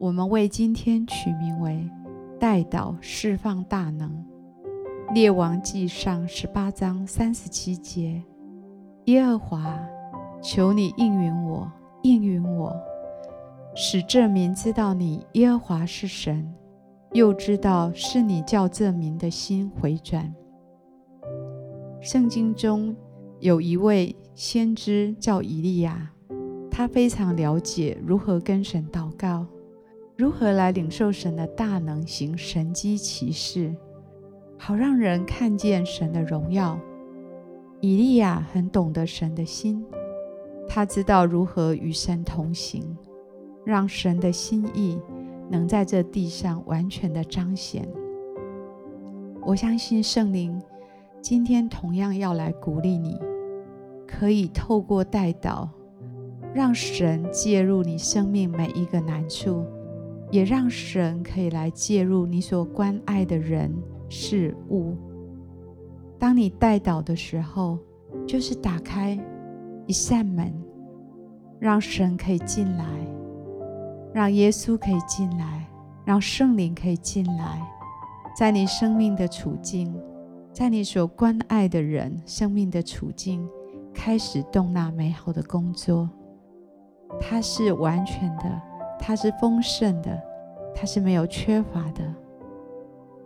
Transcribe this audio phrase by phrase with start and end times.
[0.00, 1.86] 我们为今天取名为
[2.40, 4.10] “代祷释放大能”。
[5.12, 8.22] 列王纪上十八章三十七节：
[9.04, 9.78] 耶和华，
[10.42, 11.70] 求你应允我，
[12.02, 12.74] 应允我，
[13.76, 16.50] 使这民知道你耶和华是神，
[17.12, 20.34] 又知道是你叫这民的心回转。
[22.00, 22.96] 圣经中
[23.38, 26.10] 有一位先知叫以利亚，
[26.70, 29.44] 他非常了解如何跟神祷告。
[30.20, 33.74] 如何来领受神的大能，行神迹奇事，
[34.58, 36.78] 好让人看见神的荣耀？
[37.80, 39.82] 以利亚很懂得神的心，
[40.68, 42.94] 他知道如何与神同行，
[43.64, 45.00] 让神的心意
[45.48, 47.88] 能在这地上完全的彰显。
[49.40, 50.60] 我相信圣灵
[51.22, 53.18] 今天同样要来鼓励你，
[54.06, 55.66] 可以透过代祷，
[56.52, 59.64] 让神介入你生命每一个难处。
[60.30, 63.72] 也让神可以来介入你所关爱的人
[64.08, 64.96] 事物。
[66.18, 67.78] 当你代祷的时候，
[68.26, 69.18] 就是打开
[69.86, 70.52] 一扇门，
[71.58, 72.84] 让神可以进来，
[74.12, 75.66] 让耶稣可以进来，
[76.04, 77.60] 让圣灵可以进来，
[78.36, 79.94] 在你生命的处境，
[80.52, 83.48] 在你所关爱的人生命的处境，
[83.92, 86.08] 开始动那美好的工作。
[87.18, 88.69] 它是完全的。
[89.00, 90.22] 它是丰盛的，
[90.74, 92.04] 它是没有缺乏的。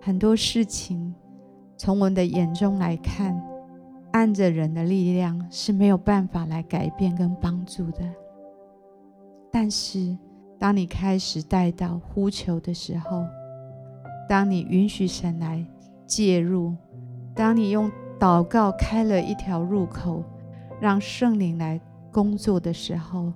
[0.00, 1.14] 很多事情
[1.76, 3.38] 从我们的眼中来看，
[4.12, 8.00] 按着人的力量是没有办法来改变跟帮助的。
[9.50, 10.16] 但是，
[10.58, 13.24] 当你开始带到呼求的时候，
[14.28, 15.64] 当你允许神来
[16.06, 16.74] 介入，
[17.34, 20.22] 当你用祷告开了一条入口，
[20.80, 21.80] 让圣灵来
[22.12, 23.32] 工作的时候，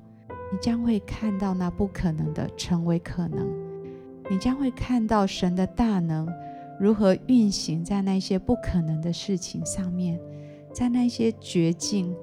[0.50, 3.47] 你将会看到那不可能的成为可能，
[4.31, 6.26] 你将会看到神的大能
[6.81, 10.19] 如何运行在那些不可能的事情上面，
[10.72, 12.16] 在那些绝境、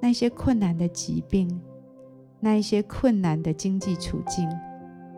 [0.00, 1.60] 那些困难的疾病、
[2.38, 4.48] 那一些困难的经济处境、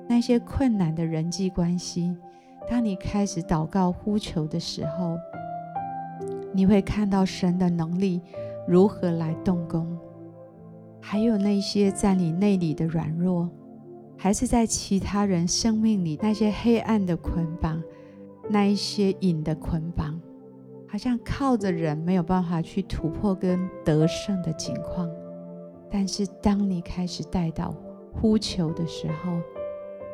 [0.09, 2.17] 那些困难的人际关系。
[2.71, 5.19] 当你开始祷告呼求的时候，
[6.55, 8.23] 你会看到神的能力
[8.67, 9.99] 如何来动工。
[11.05, 13.51] 还有那些在你内里的软弱，
[14.17, 17.83] 还是在其他人生命里那些黑暗的捆绑，
[18.49, 20.19] 那一些瘾的捆绑，
[20.89, 25.11] 好像靠着人没有办法去突破跟得胜的情况。
[25.91, 27.75] 但是当你开始带到
[28.13, 29.41] 呼求的时候，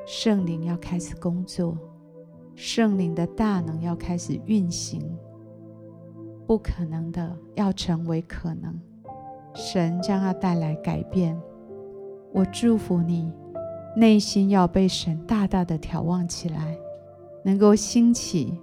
[0.06, 1.77] 圣灵要开始工作，
[2.56, 5.00] 圣灵的大能要开始运行，
[6.47, 8.81] 不可能的要成为可能。
[9.61, 11.37] 神将要带来改变，
[12.33, 13.33] 我祝福你，
[13.97, 16.79] 内心要被神大大的眺望起来，
[17.43, 18.57] 能够兴起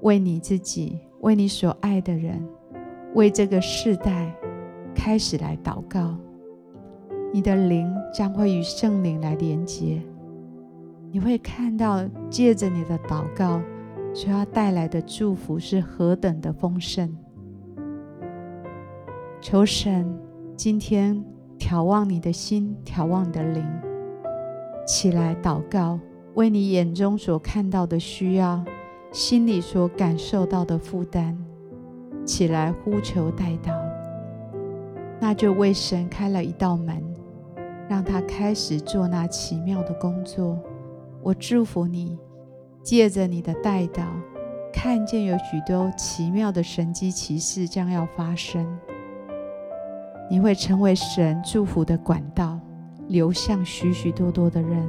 [0.00, 2.42] 为你自己、为你所爱的人、
[3.14, 4.34] 为这个世代
[4.94, 6.16] 开始来祷告。
[7.30, 10.00] 你的灵将会与圣灵来连接，
[11.12, 13.60] 你会看到借着你的祷告
[14.14, 17.14] 所要带来的祝福是何等的丰盛。
[19.42, 20.10] 求神。
[20.58, 21.24] 今天
[21.56, 23.64] 眺望你的心，眺望你的灵，
[24.84, 26.00] 起来祷告，
[26.34, 28.64] 为你眼中所看到的需要，
[29.12, 31.38] 心里所感受到的负担，
[32.26, 33.72] 起来呼求代祷，
[35.20, 37.04] 那就为神开了一道门，
[37.88, 40.58] 让他开始做那奇妙的工作。
[41.22, 42.18] 我祝福你，
[42.82, 44.02] 借着你的代祷，
[44.72, 48.66] 看见有许多奇妙的神迹奇事将要发生。
[50.30, 52.60] 你会成为神祝福的管道，
[53.08, 54.86] 流向许许多多的人。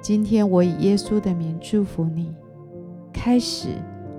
[0.00, 2.32] 今天我以耶稣的名祝福你，
[3.12, 3.70] 开始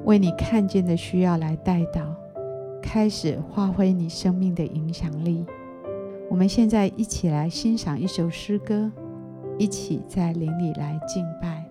[0.03, 2.03] 为你看见的需要来代祷，
[2.81, 5.45] 开始发挥你生命的影响力。
[6.29, 8.91] 我们现在一起来欣赏一首诗歌，
[9.57, 11.66] 一起在灵里来敬拜。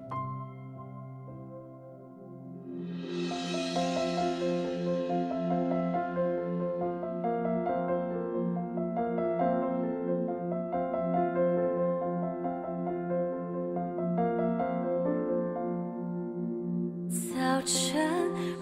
[17.66, 18.00] 晨，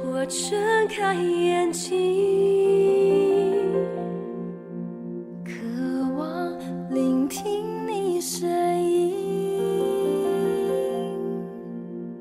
[0.03, 1.93] 我睁开眼睛，
[5.45, 5.53] 渴
[6.17, 6.59] 望
[6.89, 8.49] 聆听你声
[8.83, 9.13] 音，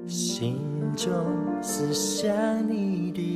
[0.05, 0.59] 心
[0.97, 1.09] 中
[1.61, 2.29] 是想
[2.69, 3.32] 你的。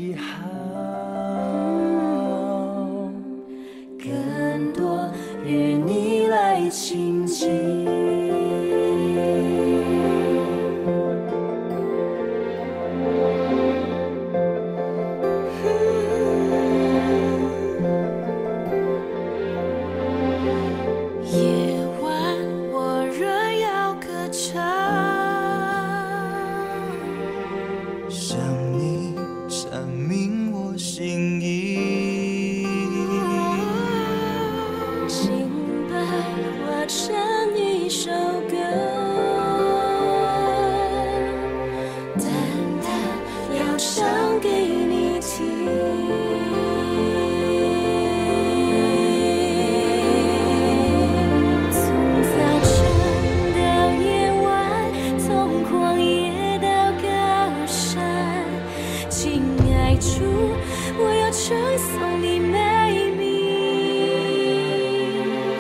[60.98, 63.28] 我要吹散你。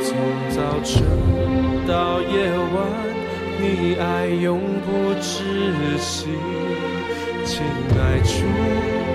[0.04, 0.10] 从
[0.50, 1.04] 早晨
[1.88, 2.34] 到夜
[2.74, 2.75] 晚，
[3.60, 4.88] 你爱永不
[5.22, 6.28] 止息。
[7.45, 7.63] 请
[7.95, 8.45] 带出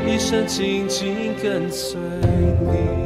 [0.06, 3.01] 一生，紧紧跟随你。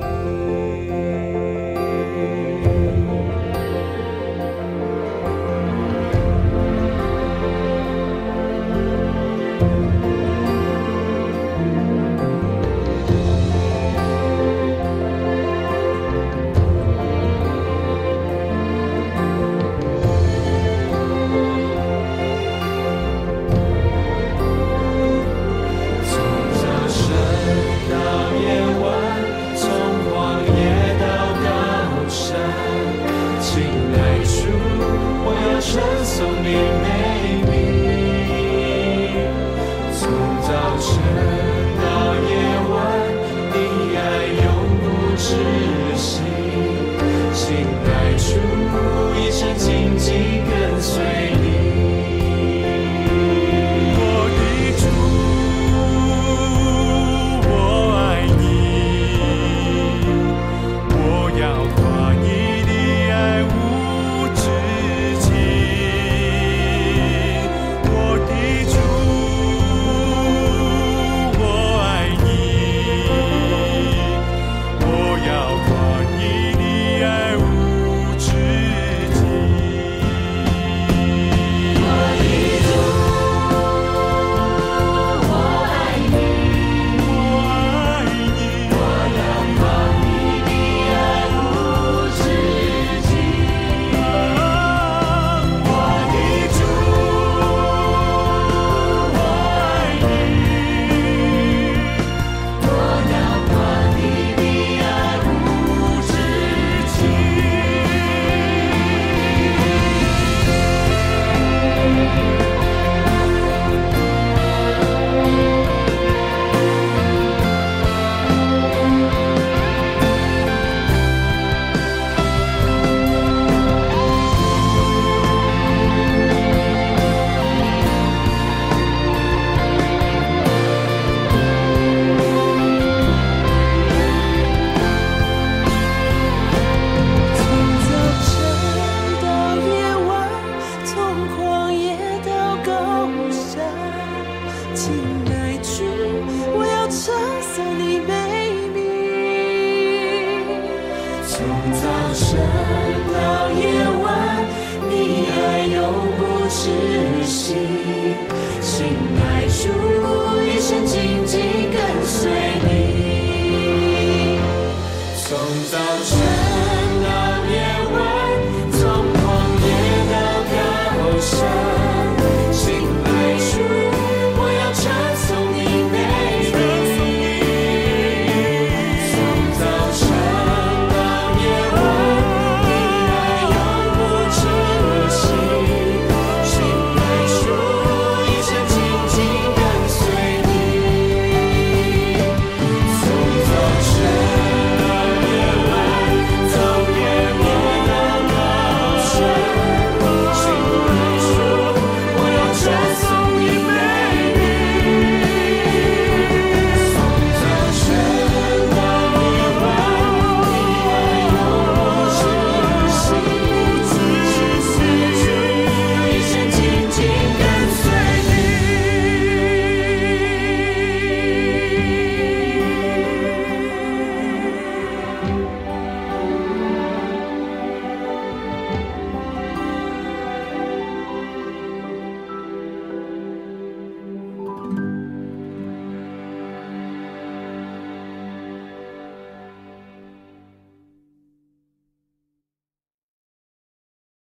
[144.76, 145.25] 情。